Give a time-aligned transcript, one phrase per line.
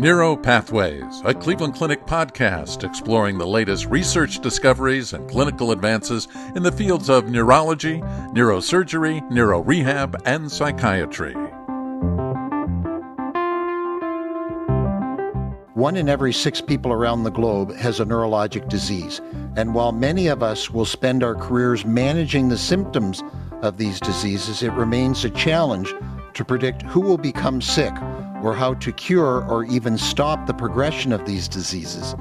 [0.00, 6.26] Neuro Pathways, a Cleveland Clinic podcast exploring the latest research discoveries and clinical advances
[6.56, 8.00] in the fields of neurology,
[8.32, 11.34] neurosurgery, neurorehab, and psychiatry.
[15.74, 19.20] One in every six people around the globe has a neurologic disease.
[19.54, 23.22] And while many of us will spend our careers managing the symptoms
[23.60, 25.92] of these diseases, it remains a challenge
[26.34, 27.92] to predict who will become sick
[28.42, 32.14] or how to cure or even stop the progression of these diseases.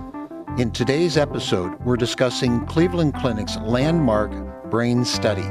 [0.57, 4.31] In today's episode, we're discussing Cleveland Clinic's landmark
[4.69, 5.45] brain study,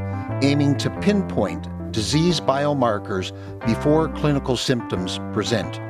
[0.46, 3.32] aiming to pinpoint disease biomarkers
[3.66, 5.80] before clinical symptoms present.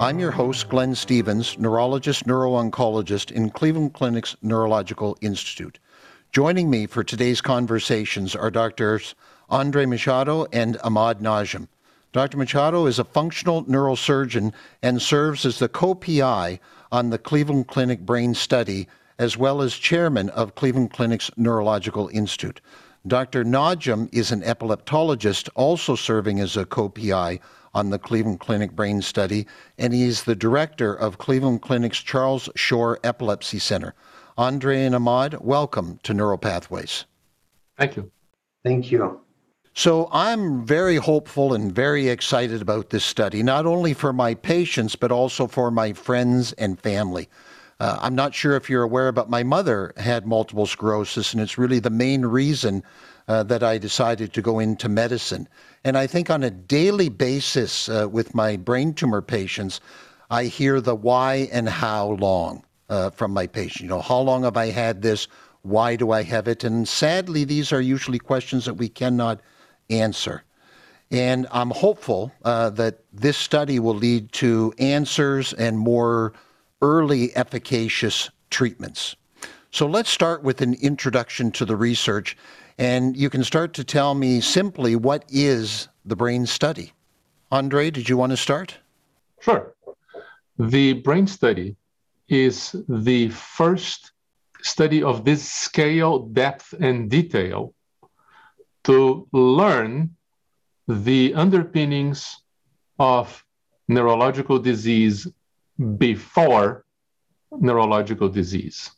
[0.00, 5.78] I'm your host, Glenn Stevens, neurologist, neuro-oncologist in Cleveland Clinic's Neurological Institute.
[6.32, 9.14] Joining me for today's conversations are Doctors
[9.50, 11.68] Andre Machado and Ahmad Najm.
[12.14, 12.36] Dr.
[12.36, 14.52] Machado is a functional neurosurgeon
[14.84, 16.60] and serves as the co-PI
[16.92, 18.86] on the Cleveland Clinic Brain Study,
[19.18, 22.60] as well as chairman of Cleveland Clinic's Neurological Institute.
[23.04, 23.42] Dr.
[23.44, 27.40] Najm is an epileptologist, also serving as a co-PI
[27.74, 29.44] on the Cleveland Clinic Brain Study,
[29.76, 33.92] and he is the director of Cleveland Clinic's Charles Shor Epilepsy Center.
[34.38, 37.06] Andre and Ahmad, welcome to Neuropathways.
[37.76, 38.12] Thank you.
[38.62, 39.23] Thank you.
[39.76, 44.94] So I'm very hopeful and very excited about this study, not only for my patients,
[44.94, 47.28] but also for my friends and family.
[47.80, 51.58] Uh, I'm not sure if you're aware, but my mother had multiple sclerosis, and it's
[51.58, 52.84] really the main reason
[53.26, 55.48] uh, that I decided to go into medicine.
[55.82, 59.80] And I think on a daily basis uh, with my brain tumor patients,
[60.30, 63.80] I hear the why and how long uh, from my patient.
[63.80, 65.26] You know, how long have I had this?
[65.62, 66.62] Why do I have it?
[66.62, 69.40] And sadly, these are usually questions that we cannot
[69.90, 70.44] answer.
[71.10, 76.32] And I'm hopeful uh, that this study will lead to answers and more
[76.82, 79.16] early efficacious treatments.
[79.70, 82.36] So let's start with an introduction to the research.
[82.78, 86.92] And you can start to tell me simply what is the brain study.
[87.50, 88.76] Andre, did you want to start?
[89.40, 89.74] Sure.
[90.58, 91.76] The brain study
[92.28, 94.12] is the first
[94.62, 97.74] study of this scale, depth, and detail
[98.84, 100.10] to learn
[100.88, 102.40] the underpinnings
[102.98, 103.44] of
[103.88, 105.26] neurological disease
[105.98, 106.84] before
[107.52, 108.90] neurological disease.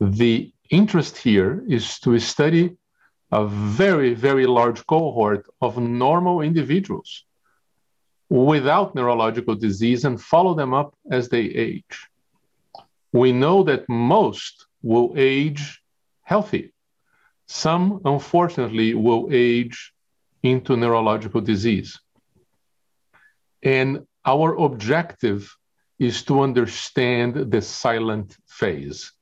[0.00, 2.76] The interest here is to study
[3.32, 7.24] a very, very large cohort of normal individuals
[8.30, 12.08] without neurological disease and follow them up as they age.
[13.12, 15.82] We know that most will age
[16.22, 16.72] healthy.
[17.48, 19.92] Some, unfortunately, will age
[20.42, 21.98] into neurological disease.
[23.62, 25.56] And our objective
[25.98, 29.12] is to understand the silent phase.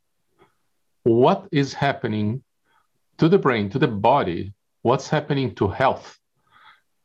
[1.04, 2.42] What is happening
[3.18, 4.52] to the brain, to the body?
[4.82, 6.18] What's happening to health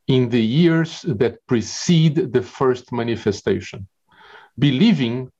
[0.08, 3.88] in the years that precede the first manifestation?
[4.58, 5.32] Believing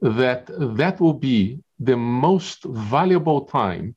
[0.00, 0.46] that
[0.76, 3.96] that will be the most valuable time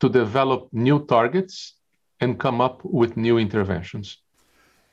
[0.00, 1.74] to develop new targets
[2.20, 4.18] and come up with new interventions.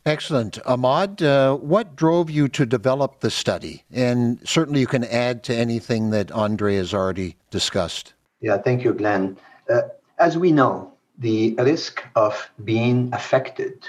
[0.06, 0.60] Excellent.
[0.68, 3.84] Ahmad, uh, what drove you to develop the study?
[3.92, 8.14] And certainly you can add to anything that Andre has already discussed.
[8.40, 9.38] Yeah, thank you, Glenn.
[9.68, 9.82] Uh,
[10.20, 13.88] as we know, the risk of being affected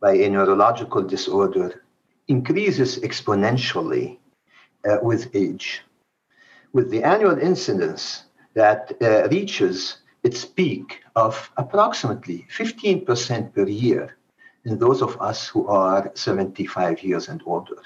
[0.00, 1.84] by a neurological disorder
[2.26, 4.18] increases exponentially
[4.88, 5.82] uh, with age.
[6.72, 8.24] With the annual incidence
[8.54, 14.16] that uh, reaches its peak of approximately 15% per year
[14.64, 17.82] in those of us who are 75 years and older.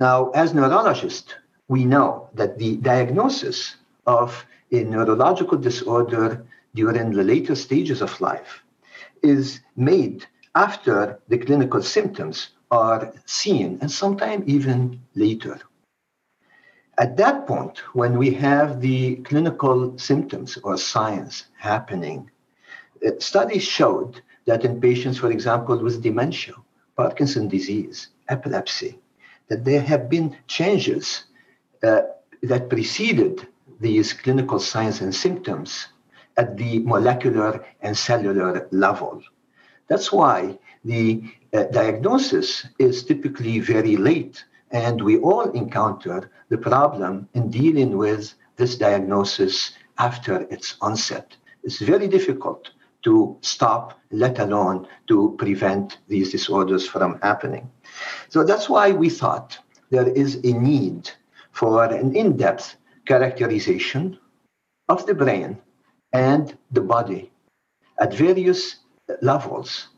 [0.00, 1.34] Now, as neurologists,
[1.68, 3.76] we know that the diagnosis
[4.06, 8.62] of a neurological disorder during the later stages of life
[9.22, 15.60] is made after the clinical symptoms are seen and sometimes even later.
[16.96, 22.30] At that point, when we have the clinical symptoms or signs happening,
[23.04, 26.54] uh, studies showed that in patients, for example, with dementia,
[26.96, 29.00] Parkinson disease, epilepsy,
[29.48, 31.24] that there have been changes
[31.82, 32.02] uh,
[32.42, 33.48] that preceded
[33.80, 35.88] these clinical signs and symptoms
[36.36, 39.20] at the molecular and cellular level.
[39.88, 44.44] That's why the uh, diagnosis is typically very late
[44.74, 51.36] and we all encounter the problem in dealing with this diagnosis after its onset.
[51.62, 52.70] It's very difficult
[53.04, 57.70] to stop, let alone to prevent these disorders from happening.
[58.28, 59.58] So that's why we thought
[59.90, 61.08] there is a need
[61.52, 64.18] for an in depth characterization
[64.88, 65.56] of the brain
[66.12, 67.30] and the body
[68.00, 68.76] at various
[69.22, 69.88] levels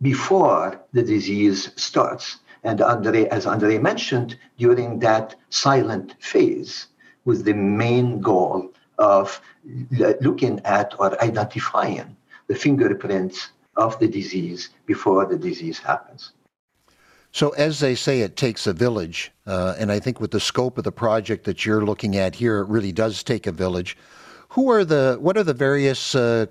[0.00, 2.38] before the disease starts.
[2.62, 6.86] And Andre, as Andre mentioned, during that silent phase
[7.24, 9.40] was the main goal of
[10.20, 12.16] looking at or identifying
[12.48, 16.32] the fingerprints of the disease before the disease happens.
[17.32, 19.30] So, as they say, it takes a village.
[19.46, 22.58] Uh, and I think with the scope of the project that you're looking at here,
[22.58, 23.96] it really does take a village.
[24.50, 26.46] Who are the, what are the various uh,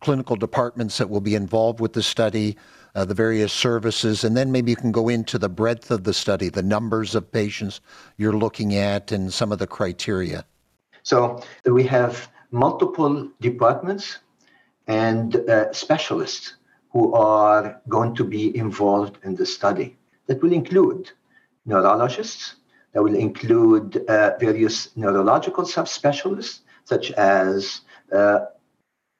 [0.00, 2.56] clinical departments that will be involved with the study,
[2.94, 6.14] uh, the various services, and then maybe you can go into the breadth of the
[6.14, 7.80] study, the numbers of patients
[8.16, 10.44] you're looking at, and some of the criteria.
[11.02, 14.18] So, we have multiple departments
[14.86, 16.54] and uh, specialists
[16.92, 19.96] who are going to be involved in the study
[20.26, 21.10] that will include
[21.64, 22.56] neurologists,
[22.92, 27.82] that will include uh, various neurological subspecialists, such as
[28.12, 28.40] uh,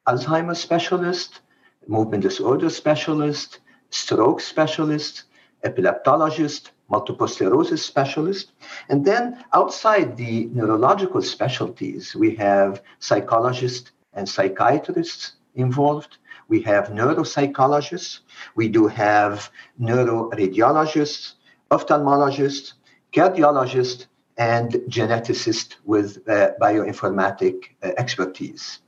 [0.09, 1.41] Alzheimer's specialist,
[1.87, 3.61] movement disorder specialist,
[3.91, 5.25] stroke specialist,
[5.65, 8.53] epileptologist, multiple sclerosis specialist.
[8.89, 16.19] And then outside the neurological specialties, we have psychologists and psychiatrists involved.
[16.49, 18.21] We have neuropsychologists.
[18.57, 19.51] We do have
[19.81, 21.35] neuroradiologists,
[21.71, 22.73] ophthalmologists,
[23.13, 24.07] cardiologists,
[24.37, 28.81] and geneticists with uh, bioinformatic uh, expertise.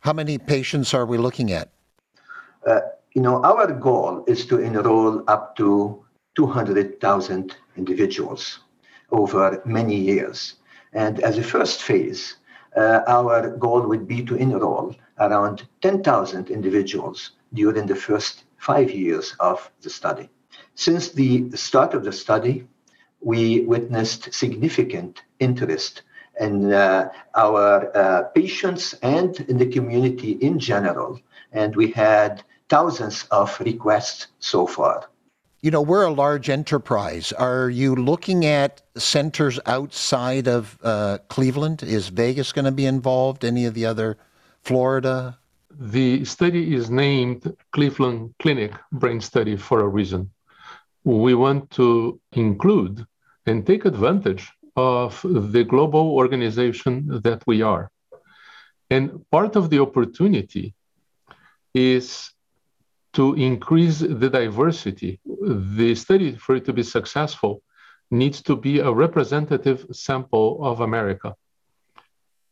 [0.00, 1.70] How many patients are we looking at?
[2.66, 2.80] Uh,
[3.14, 6.04] you know, our goal is to enroll up to
[6.34, 8.60] 200,000 individuals
[9.10, 10.54] over many years.
[10.92, 12.36] And as a first phase,
[12.76, 19.34] uh, our goal would be to enroll around 10,000 individuals during the first five years
[19.40, 20.28] of the study.
[20.74, 22.66] Since the start of the study,
[23.20, 26.02] we witnessed significant interest
[26.38, 31.18] in uh, our uh, patients and in the community in general.
[31.52, 35.08] And we had thousands of requests so far.
[35.62, 37.32] You know, we're a large enterprise.
[37.32, 41.82] Are you looking at centers outside of uh, Cleveland?
[41.82, 43.44] Is Vegas going to be involved?
[43.44, 44.16] Any of the other
[44.62, 45.38] Florida?
[45.78, 50.30] The study is named Cleveland Clinic Brain Study for a reason.
[51.04, 53.04] We want to include
[53.46, 57.90] and take advantage of the global organization that we are.
[58.90, 60.74] And part of the opportunity
[61.74, 62.30] is
[63.16, 65.18] to increase the diversity.
[65.24, 67.62] The study, for it to be successful,
[68.10, 71.34] needs to be a representative sample of America.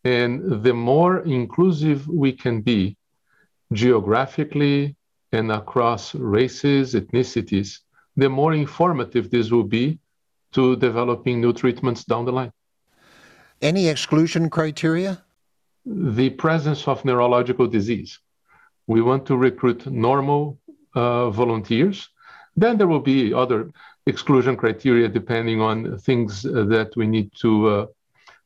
[0.05, 2.97] And the more inclusive we can be
[3.75, 4.97] geographically
[5.33, 7.81] and across races, ethnicities,
[8.17, 9.99] the more informative this will be
[10.53, 12.53] to developing new treatments down the line.
[13.61, 15.23] Any exclusion criteria?
[15.85, 18.19] The presence of neurological disease.
[18.87, 20.59] We want to recruit normal
[20.95, 22.09] uh, volunteers.
[22.57, 23.71] Then there will be other
[24.07, 27.87] exclusion criteria depending on things that we need to uh,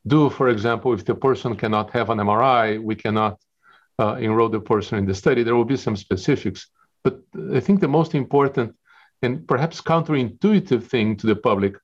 [0.07, 0.31] do.
[0.31, 3.41] For example, if the person cannot have an MRI, we cannot
[3.99, 5.43] uh, enroll the person in the study.
[5.43, 6.69] There will be some specifics.
[7.03, 7.21] But
[7.53, 8.75] I think the most important
[9.23, 11.75] and perhaps counterintuitive thing to the public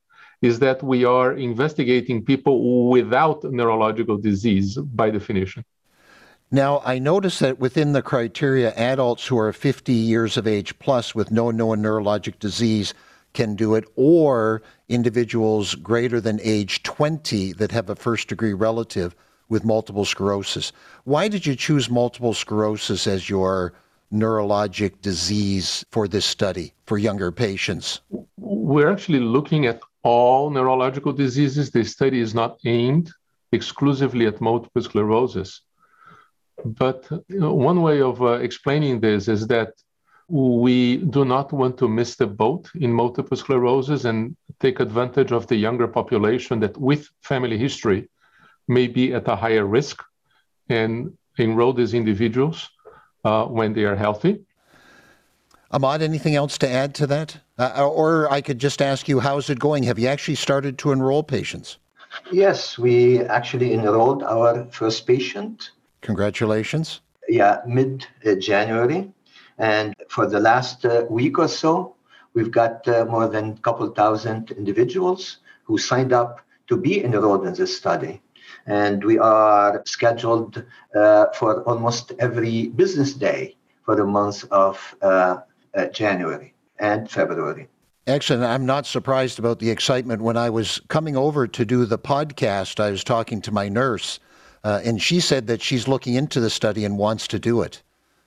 [0.43, 5.65] is that we are investigating people without neurological disease by definition.
[6.51, 11.15] Now, I notice that within the criteria, adults who are 50 years of age plus
[11.15, 12.95] with no known neurologic disease
[13.33, 19.17] can do it, or individuals greater than age 20 that have a first degree relative
[19.49, 20.73] with multiple sclerosis.
[21.05, 23.75] Why did you choose multiple sclerosis as your
[24.13, 28.01] neurologic disease for this study for younger patients?
[28.37, 31.71] We're actually looking at all neurological diseases.
[31.71, 33.11] This study is not aimed
[33.53, 35.61] exclusively at multiple sclerosis.
[36.65, 39.73] But you know, one way of uh, explaining this is that
[40.29, 45.47] we do not want to miss the boat in multiple sclerosis and take advantage of
[45.47, 48.09] the younger population that, with family history,
[48.69, 50.03] may be at a higher risk
[50.69, 52.71] and enroll these individuals
[53.25, 54.41] uh, when they are healthy.
[55.71, 57.39] Ahmad, anything else to add to that?
[57.59, 59.83] Uh, or I could just ask you, how's it going?
[59.83, 61.79] Have you actually started to enroll patients?
[62.31, 65.73] Yes, we actually enrolled our first patient.
[66.05, 67.01] Congratulations.
[67.29, 68.07] Yeah, mid
[68.39, 69.11] January.
[69.59, 71.97] And for the last uh, week or so,
[72.35, 77.47] we've got uh, more than a couple thousand individuals who signed up to be enrolled
[77.47, 78.21] in this study.
[78.67, 85.39] And we are scheduled uh, for almost every business day for the month of uh,
[85.75, 87.69] uh, January and February.
[88.07, 88.45] Excellent.
[88.45, 90.21] I'm not surprised about the excitement.
[90.21, 94.21] When I was coming over to do the podcast, I was talking to my nurse,
[94.65, 97.83] uh, and she said that she's looking into the study and wants to do it.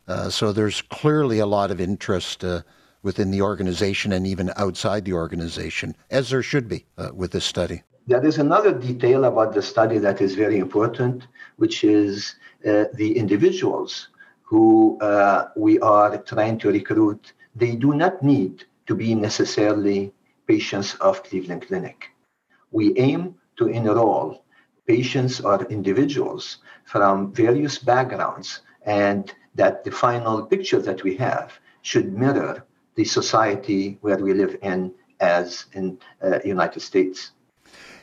[0.08, 2.62] Uh, so there's clearly a lot of interest uh,
[3.01, 7.44] within the organization and even outside the organization, as there should be uh, with this
[7.44, 7.82] study.
[8.06, 11.27] There is another detail about the study that is very important,
[11.58, 14.10] which is uh, the individuals
[14.44, 17.34] who uh, we are trying to recruit.
[17.56, 20.13] They do not need to be necessarily
[20.48, 22.12] patients of Cleveland Clinic.
[22.72, 24.46] We aim to enroll
[24.88, 32.13] patients or individuals from various backgrounds and that the final picture that we have should
[32.13, 32.63] mirror
[32.96, 37.32] the society where we live in as in uh, United States.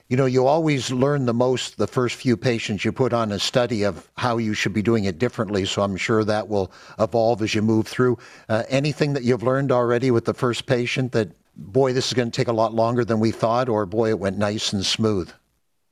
[0.09, 3.39] You know, you always learn the most the first few patients you put on a
[3.39, 5.65] study of how you should be doing it differently.
[5.65, 8.19] So I'm sure that will evolve as you move through.
[8.49, 12.31] Uh, anything that you've learned already with the first patient that, boy, this is going
[12.31, 15.33] to take a lot longer than we thought, or boy, it went nice and smooth?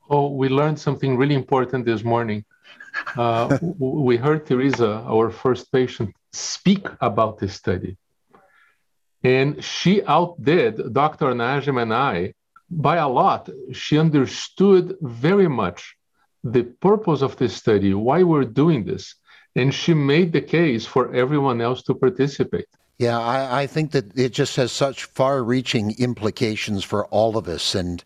[0.09, 2.44] Oh, we learned something really important this morning.
[3.16, 7.97] Uh, we heard Teresa, our first patient, speak about this study.
[9.25, 11.26] And she outdid Dr.
[11.26, 12.35] Najm and I
[12.73, 15.97] by a lot, she understood very much
[16.42, 19.14] the purpose of this study, why we're doing this,
[19.54, 22.66] and she made the case for everyone else to participate.
[22.99, 27.47] Yeah, I, I think that it just has such far reaching implications for all of
[27.47, 27.75] us.
[27.75, 28.02] And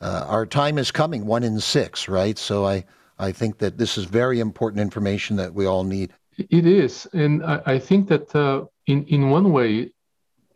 [0.00, 2.38] uh, our time is coming, one in six, right?
[2.38, 2.84] So I,
[3.18, 6.12] I think that this is very important information that we all need.
[6.38, 7.06] It is.
[7.12, 9.92] And I, I think that uh, in, in one way,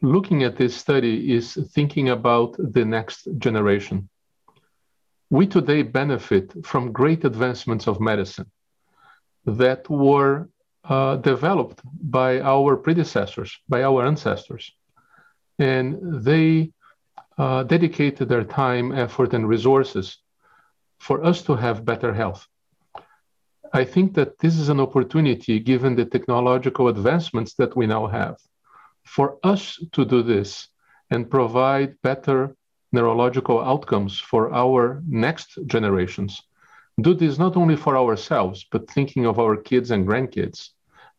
[0.01, 4.09] looking at this study is thinking about the next generation.
[5.31, 8.51] We today benefit from great advancements of medicine
[9.47, 10.49] that were
[10.85, 14.73] uh, developed by our predecessors, by our ancestors.
[15.59, 16.74] And they
[17.39, 20.19] uh, dedicated their time, effort, and resources
[20.99, 22.47] for us to have better health.
[23.73, 28.37] I think that this is an opportunity given the technological advancements that we now have
[29.05, 30.69] for us to do this
[31.11, 32.57] and provide better
[32.93, 36.43] neurological outcomes for our next generations,
[37.01, 40.71] do this not only for ourselves, but thinking of our kids and grandkids,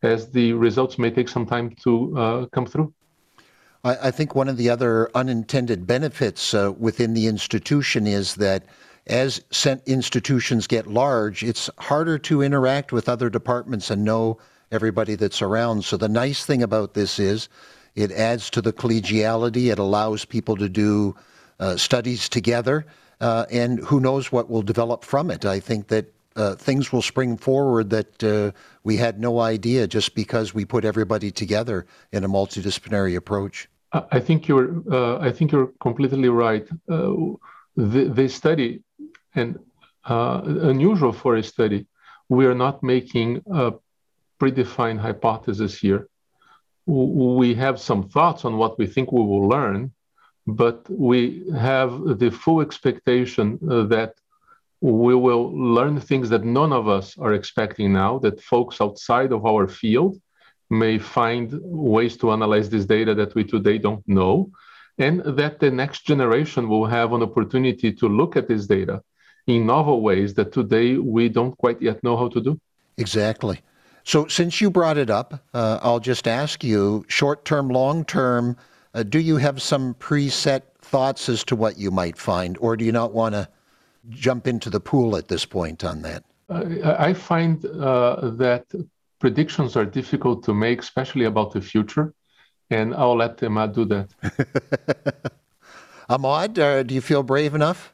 [0.01, 2.93] as the results may take some time to uh, come through.
[3.85, 8.65] I, I, think one of the other unintended benefits uh, within the institution is that
[9.07, 9.41] as
[9.85, 14.39] institutions get large, it's harder to interact with other departments and know
[14.71, 15.85] everybody that's around.
[15.85, 17.47] So the nice thing about this is
[17.93, 19.71] it adds to the collegiality.
[19.71, 21.15] It allows people to do
[21.59, 22.87] uh, studies together,
[23.21, 25.45] uh, and who knows what will develop from it.
[25.45, 28.51] I think that uh, things will spring forward that uh,
[28.83, 33.69] we had no idea just because we put everybody together in a multidisciplinary approach.
[34.11, 34.69] I think you're.
[34.91, 36.67] Uh, I think you're completely right.
[36.89, 37.13] Uh,
[37.75, 38.83] the, the study,
[39.33, 39.59] and
[40.05, 41.87] unusual for a study,
[42.29, 43.73] we are not making a
[44.39, 46.07] predefined hypothesis here
[46.85, 49.91] we have some thoughts on what we think we will learn,
[50.45, 54.13] but we have the full expectation uh, that
[54.81, 59.45] we will learn things that none of us are expecting now, that folks outside of
[59.45, 60.21] our field
[60.69, 64.49] may find ways to analyze this data that we today don't know,
[64.97, 69.01] and that the next generation will have an opportunity to look at this data
[69.47, 72.59] in novel ways that today we don't quite yet know how to do.
[72.97, 73.61] Exactly.
[74.03, 78.55] So, since you brought it up, uh, I'll just ask you short term, long term,
[78.93, 82.85] uh, do you have some preset thoughts as to what you might find, or do
[82.85, 83.49] you not want to
[84.09, 86.23] jump into the pool at this point on that?
[86.49, 88.65] I find uh, that
[89.19, 92.13] predictions are difficult to make, especially about the future,
[92.69, 94.09] and I'll let Ahmad do that.
[96.09, 97.93] Ahmad, uh, do you feel brave enough?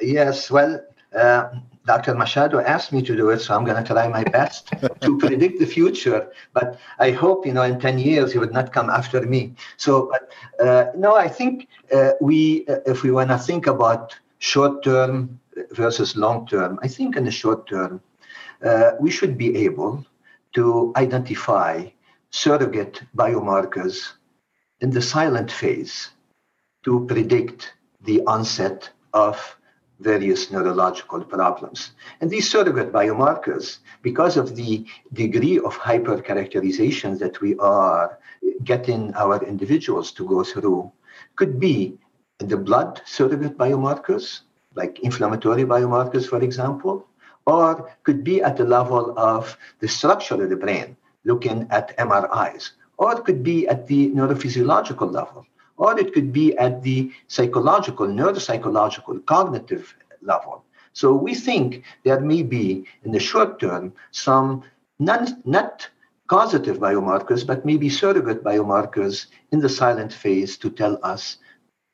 [0.00, 0.80] Yes, well,
[1.16, 1.50] uh,
[1.86, 2.14] Dr.
[2.14, 5.58] Machado asked me to do it, so I'm going to try my best to predict
[5.58, 6.30] the future.
[6.52, 9.54] But I hope, you know, in 10 years he would not come after me.
[9.76, 10.30] So, but,
[10.64, 15.40] uh, no, I think uh, we, uh, if we want to think about short term
[15.72, 18.00] versus long term, I think in the short term,
[18.64, 20.04] uh, we should be able
[20.54, 21.86] to identify
[22.30, 24.12] surrogate biomarkers
[24.80, 26.10] in the silent phase
[26.84, 29.56] to predict the onset of
[30.00, 31.92] various neurological problems.
[32.20, 38.18] And these surrogate biomarkers, because of the degree of hypercharacterization that we are
[38.64, 40.90] getting our individuals to go through,
[41.36, 41.98] could be
[42.38, 44.40] the blood surrogate biomarkers,
[44.74, 47.06] like inflammatory biomarkers, for example,
[47.46, 52.72] or could be at the level of the structure of the brain, looking at MRIs,
[52.98, 55.46] or it could be at the neurophysiological level,
[55.76, 60.64] or it could be at the psychological, neuropsychological, cognitive level.
[60.92, 64.62] So we think there may be, in the short term, some
[64.98, 65.88] non, not
[66.26, 71.38] causative biomarkers, but maybe surrogate biomarkers in the silent phase to tell us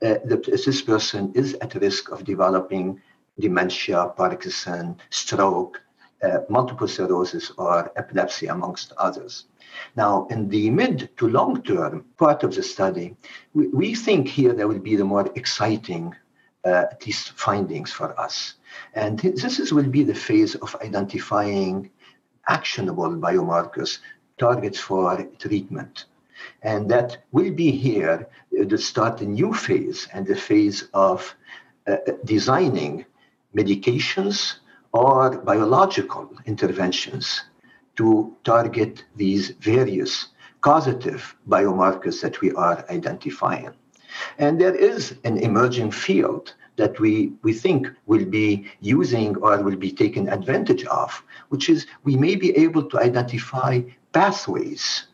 [0.02, 3.00] uh, that this person is at risk of developing
[3.38, 5.80] dementia, Parkinson, stroke,
[6.22, 9.46] uh, multiple sclerosis, or epilepsy, amongst others.
[9.96, 13.16] Now, in the mid to long term part of the study,
[13.54, 16.14] we, we think here there will be the more exciting,
[16.64, 18.54] uh, at least, findings for us.
[18.94, 21.90] And this is, will be the phase of identifying
[22.48, 23.98] actionable biomarkers,
[24.38, 26.06] targets for treatment.
[26.62, 28.28] And that will be here
[28.58, 31.34] uh, to start a new phase and the phase of
[31.86, 33.04] uh, designing
[33.54, 34.56] medications
[34.92, 37.42] or biological interventions
[37.96, 40.28] to target these various
[40.60, 43.70] causative biomarkers that we are identifying.
[44.38, 49.76] And there is an emerging field that we, we think will be using or will
[49.76, 55.08] be taken advantage of, which is we may be able to identify pathways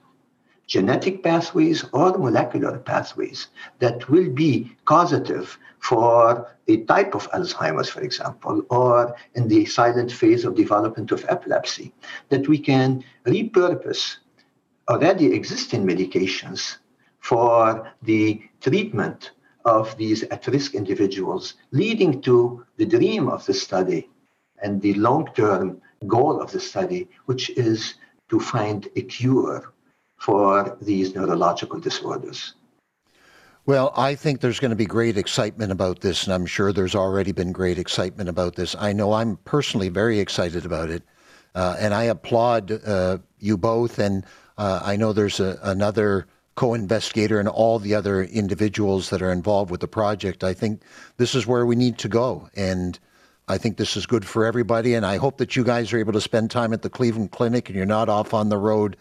[0.66, 3.48] genetic pathways or molecular pathways
[3.80, 10.10] that will be causative for a type of Alzheimer's, for example, or in the silent
[10.10, 11.92] phase of development of epilepsy,
[12.30, 14.16] that we can repurpose
[14.88, 16.78] already existing medications
[17.20, 19.32] for the treatment
[19.66, 24.08] of these at risk individuals, leading to the dream of the study
[24.62, 27.94] and the long term goal of the study, which is
[28.30, 29.72] to find a cure
[30.16, 32.54] for these neurological disorders.
[33.66, 36.94] Well, I think there's going to be great excitement about this, and I'm sure there's
[36.94, 38.76] already been great excitement about this.
[38.78, 41.02] I know I'm personally very excited about it,
[41.54, 43.98] uh, and I applaud uh, you both.
[43.98, 44.26] And
[44.58, 49.70] uh, I know there's a, another co-investigator and all the other individuals that are involved
[49.70, 50.44] with the project.
[50.44, 50.82] I think
[51.16, 52.98] this is where we need to go, and
[53.48, 54.92] I think this is good for everybody.
[54.92, 57.70] And I hope that you guys are able to spend time at the Cleveland Clinic
[57.70, 58.98] and you're not off on the road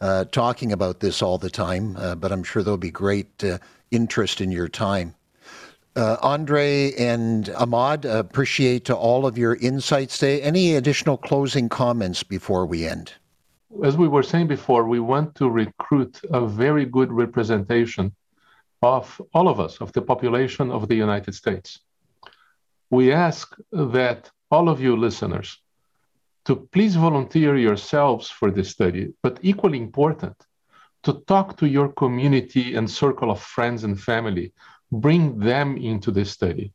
[0.00, 3.58] uh, talking about this all the time, uh, but I'm sure there'll be great uh,
[3.90, 5.14] interest in your time.
[5.96, 10.42] Uh, Andre and Ahmad, appreciate all of your insights today.
[10.42, 13.14] Any additional closing comments before we end?
[13.82, 18.14] As we were saying before, we want to recruit a very good representation
[18.82, 21.80] of all of us, of the population of the United States.
[22.90, 25.58] We ask that all of you listeners
[26.44, 30.36] to please volunteer yourselves for this study, but equally important,
[31.06, 34.52] to talk to your community and circle of friends and family.
[34.90, 36.72] Bring them into this study.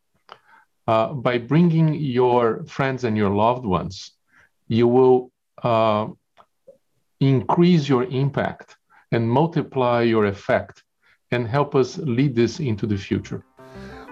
[0.87, 4.11] Uh, by bringing your friends and your loved ones,
[4.69, 5.31] you will
[5.63, 6.07] uh,
[7.19, 8.77] increase your impact
[9.11, 10.83] and multiply your effect
[11.31, 13.43] and help us lead this into the future.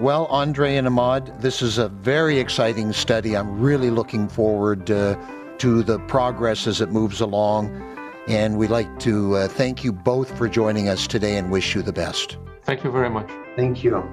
[0.02, 3.38] Well, Andre and Ahmad, this is a very exciting study.
[3.38, 5.16] I'm really looking forward uh,
[5.60, 7.99] to the progress as it moves along.
[8.30, 11.82] And we'd like to uh, thank you both for joining us today and wish you
[11.82, 12.38] the best.
[12.64, 13.30] Thank you very much.
[13.56, 14.04] Thank you.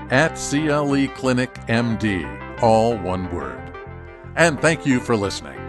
[0.09, 3.63] at CLE Clinic MD, all one word
[4.35, 5.62] and thank you for listening.